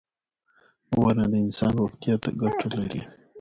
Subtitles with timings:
[1.01, 3.01] •ونه د انسان روغتیا ته ګټه لري.